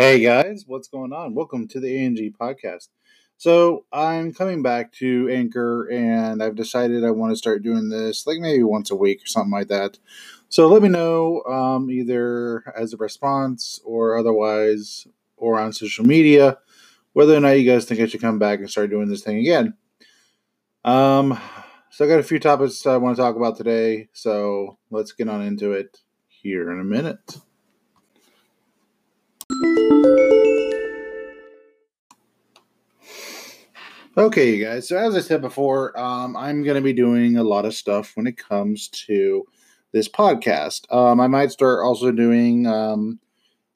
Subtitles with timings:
[0.00, 1.34] Hey guys, what's going on?
[1.34, 2.88] Welcome to the ANG podcast.
[3.36, 8.26] So, I'm coming back to Anchor and I've decided I want to start doing this
[8.26, 9.98] like maybe once a week or something like that.
[10.48, 16.56] So, let me know um, either as a response or otherwise or on social media
[17.12, 19.36] whether or not you guys think I should come back and start doing this thing
[19.36, 19.74] again.
[20.82, 21.38] Um,
[21.90, 24.08] so, I got a few topics I want to talk about today.
[24.14, 27.36] So, let's get on into it here in a minute.
[34.16, 34.88] Okay, you guys.
[34.88, 38.12] So as I said before, um, I'm going to be doing a lot of stuff
[38.16, 39.46] when it comes to
[39.92, 40.92] this podcast.
[40.92, 43.18] Um, I might start also doing um,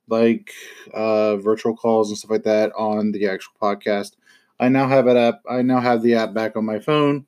[0.08, 0.50] like
[0.92, 4.16] uh, virtual calls and stuff like that on the actual podcast.
[4.60, 5.40] I now have it up.
[5.48, 7.26] I now have the app back on my phone,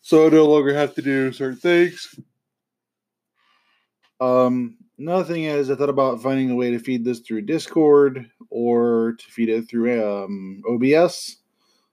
[0.00, 2.14] so I no longer have to do certain things.
[4.20, 8.30] Um, another thing is, I thought about finding a way to feed this through Discord
[8.50, 11.36] or to feed it through um, OBS,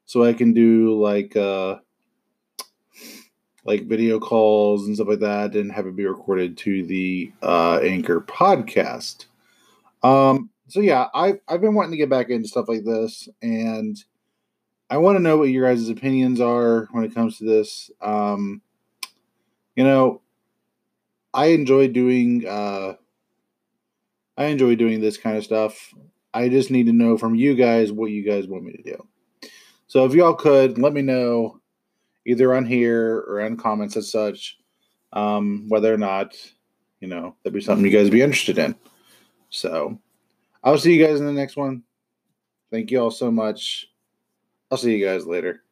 [0.05, 1.77] so I can do like uh,
[3.65, 7.79] like video calls and stuff like that, and have it be recorded to the uh,
[7.83, 9.25] Anchor podcast.
[10.03, 13.97] Um, so yeah, I've I've been wanting to get back into stuff like this, and
[14.89, 17.91] I want to know what your guys' opinions are when it comes to this.
[18.01, 18.61] Um,
[19.75, 20.21] you know,
[21.33, 22.93] I enjoy doing uh,
[24.37, 25.93] I enjoy doing this kind of stuff.
[26.33, 29.07] I just need to know from you guys what you guys want me to do.
[29.87, 31.59] So if y'all could let me know
[32.25, 34.57] either on here or on comments as such,
[35.13, 36.35] um, whether or not,
[36.99, 38.75] you know, that'd be something you guys be interested in.
[39.49, 39.99] So
[40.63, 41.83] I'll see you guys in the next one.
[42.71, 43.87] Thank you all so much.
[44.69, 45.63] I'll see you guys later.